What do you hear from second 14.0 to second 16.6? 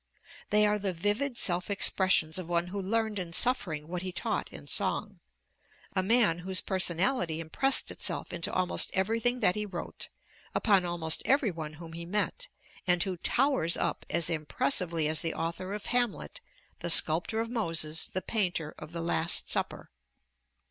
as impressively as the author of 'Hamlet,'